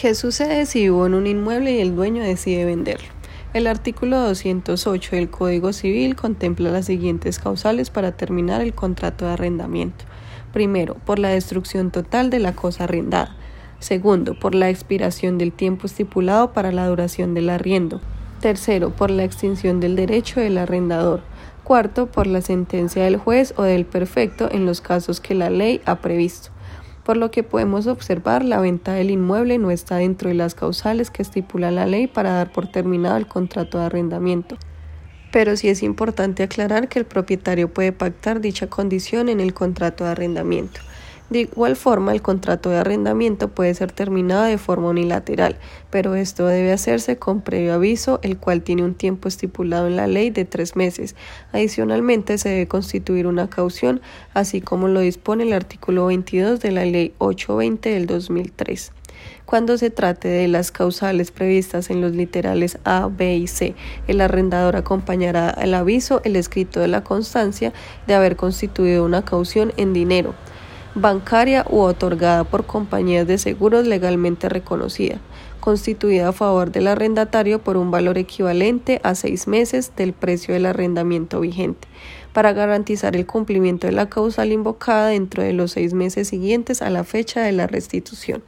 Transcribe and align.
¿Qué 0.00 0.14
sucede 0.14 0.64
si 0.64 0.80
vivo 0.80 1.04
en 1.04 1.12
un 1.12 1.26
inmueble 1.26 1.72
y 1.72 1.80
el 1.80 1.94
dueño 1.94 2.22
decide 2.22 2.64
venderlo? 2.64 3.08
El 3.52 3.66
artículo 3.66 4.18
208 4.20 5.14
del 5.14 5.28
Código 5.28 5.74
Civil 5.74 6.16
contempla 6.16 6.70
las 6.70 6.86
siguientes 6.86 7.38
causales 7.38 7.90
para 7.90 8.12
terminar 8.12 8.62
el 8.62 8.72
contrato 8.72 9.26
de 9.26 9.32
arrendamiento. 9.32 10.06
Primero, 10.54 10.94
por 10.94 11.18
la 11.18 11.28
destrucción 11.28 11.90
total 11.90 12.30
de 12.30 12.38
la 12.38 12.54
cosa 12.54 12.84
arrendada. 12.84 13.36
Segundo, 13.78 14.38
por 14.40 14.54
la 14.54 14.70
expiración 14.70 15.36
del 15.36 15.52
tiempo 15.52 15.86
estipulado 15.86 16.54
para 16.54 16.72
la 16.72 16.86
duración 16.86 17.34
del 17.34 17.50
arriendo. 17.50 18.00
Tercero, 18.40 18.96
por 18.96 19.10
la 19.10 19.24
extinción 19.24 19.80
del 19.80 19.96
derecho 19.96 20.40
del 20.40 20.56
arrendador. 20.56 21.20
Cuarto, 21.62 22.06
por 22.06 22.26
la 22.26 22.40
sentencia 22.40 23.04
del 23.04 23.18
juez 23.18 23.52
o 23.58 23.64
del 23.64 23.84
perfecto 23.84 24.48
en 24.50 24.64
los 24.64 24.80
casos 24.80 25.20
que 25.20 25.34
la 25.34 25.50
ley 25.50 25.82
ha 25.84 25.96
previsto 25.96 26.52
por 27.04 27.16
lo 27.16 27.30
que 27.30 27.42
podemos 27.42 27.86
observar 27.86 28.44
la 28.44 28.60
venta 28.60 28.92
del 28.92 29.10
inmueble 29.10 29.58
no 29.58 29.70
está 29.70 29.96
dentro 29.96 30.28
de 30.28 30.34
las 30.34 30.54
causales 30.54 31.10
que 31.10 31.22
estipula 31.22 31.70
la 31.70 31.86
ley 31.86 32.06
para 32.06 32.32
dar 32.32 32.52
por 32.52 32.66
terminado 32.66 33.16
el 33.16 33.26
contrato 33.26 33.78
de 33.78 33.84
arrendamiento. 33.84 34.56
Pero 35.32 35.56
sí 35.56 35.68
es 35.68 35.82
importante 35.82 36.42
aclarar 36.42 36.88
que 36.88 36.98
el 36.98 37.04
propietario 37.04 37.72
puede 37.72 37.92
pactar 37.92 38.40
dicha 38.40 38.66
condición 38.68 39.28
en 39.28 39.40
el 39.40 39.54
contrato 39.54 40.04
de 40.04 40.10
arrendamiento. 40.10 40.80
De 41.30 41.42
igual 41.42 41.76
forma, 41.76 42.10
el 42.10 42.22
contrato 42.22 42.70
de 42.70 42.78
arrendamiento 42.78 43.46
puede 43.46 43.72
ser 43.74 43.92
terminado 43.92 44.42
de 44.42 44.58
forma 44.58 44.88
unilateral, 44.88 45.56
pero 45.88 46.16
esto 46.16 46.44
debe 46.48 46.72
hacerse 46.72 47.18
con 47.18 47.40
previo 47.40 47.74
aviso, 47.74 48.18
el 48.24 48.36
cual 48.36 48.62
tiene 48.62 48.82
un 48.82 48.94
tiempo 48.94 49.28
estipulado 49.28 49.86
en 49.86 49.94
la 49.94 50.08
ley 50.08 50.30
de 50.30 50.44
tres 50.44 50.74
meses. 50.74 51.14
Adicionalmente, 51.52 52.36
se 52.36 52.48
debe 52.48 52.66
constituir 52.66 53.28
una 53.28 53.48
caución, 53.48 54.00
así 54.34 54.60
como 54.60 54.88
lo 54.88 54.98
dispone 54.98 55.44
el 55.44 55.52
artículo 55.52 56.06
22 56.06 56.58
de 56.58 56.72
la 56.72 56.84
ley 56.84 57.14
820 57.18 57.90
del 57.90 58.06
2003. 58.08 58.90
Cuando 59.46 59.78
se 59.78 59.90
trate 59.90 60.26
de 60.26 60.48
las 60.48 60.72
causales 60.72 61.30
previstas 61.30 61.90
en 61.90 62.00
los 62.00 62.10
literales 62.10 62.78
A, 62.84 63.06
B 63.06 63.36
y 63.36 63.46
C, 63.46 63.76
el 64.08 64.20
arrendador 64.20 64.74
acompañará 64.74 65.48
al 65.48 65.74
aviso 65.74 66.22
el 66.24 66.34
escrito 66.34 66.80
de 66.80 66.88
la 66.88 67.04
constancia 67.04 67.72
de 68.08 68.14
haber 68.14 68.34
constituido 68.34 69.04
una 69.04 69.24
caución 69.24 69.72
en 69.76 69.92
dinero 69.92 70.34
bancaria 70.94 71.64
u 71.70 71.80
otorgada 71.80 72.44
por 72.44 72.66
compañías 72.66 73.26
de 73.26 73.38
seguros 73.38 73.86
legalmente 73.86 74.48
reconocida, 74.48 75.20
constituida 75.60 76.28
a 76.28 76.32
favor 76.32 76.72
del 76.72 76.88
arrendatario 76.88 77.60
por 77.60 77.76
un 77.76 77.90
valor 77.90 78.18
equivalente 78.18 79.00
a 79.04 79.14
seis 79.14 79.46
meses 79.46 79.92
del 79.96 80.12
precio 80.12 80.54
del 80.54 80.66
arrendamiento 80.66 81.40
vigente, 81.40 81.86
para 82.32 82.52
garantizar 82.52 83.14
el 83.14 83.26
cumplimiento 83.26 83.86
de 83.86 83.92
la 83.92 84.08
causal 84.08 84.52
invocada 84.52 85.08
dentro 85.08 85.42
de 85.42 85.52
los 85.52 85.72
seis 85.72 85.94
meses 85.94 86.28
siguientes 86.28 86.82
a 86.82 86.90
la 86.90 87.04
fecha 87.04 87.42
de 87.42 87.52
la 87.52 87.66
restitución. 87.66 88.42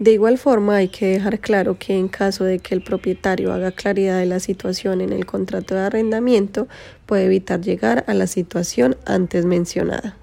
De 0.00 0.12
igual 0.12 0.38
forma, 0.38 0.76
hay 0.76 0.88
que 0.88 1.06
dejar 1.06 1.40
claro 1.40 1.78
que 1.78 1.96
en 1.96 2.08
caso 2.08 2.44
de 2.44 2.58
que 2.58 2.74
el 2.74 2.82
propietario 2.82 3.52
haga 3.52 3.70
claridad 3.70 4.18
de 4.18 4.24
la 4.24 4.40
situación 4.40 5.02
en 5.02 5.12
el 5.12 5.26
contrato 5.26 5.74
de 5.74 5.82
arrendamiento, 5.82 6.68
puede 7.04 7.26
evitar 7.26 7.60
llegar 7.60 8.04
a 8.08 8.14
la 8.14 8.26
situación 8.26 8.96
antes 9.04 9.44
mencionada. 9.44 10.16